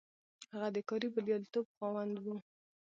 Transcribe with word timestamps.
هغه 0.53 0.69
د 0.75 0.77
کاري 0.89 1.07
برياليتوب 1.15 1.65
خاوند 1.77 2.15
و. 2.23 2.25